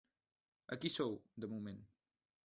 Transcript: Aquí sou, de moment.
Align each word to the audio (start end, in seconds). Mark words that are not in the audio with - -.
Aquí 0.75 0.91
sou, 0.93 1.13
de 1.45 1.49
moment. 1.51 1.85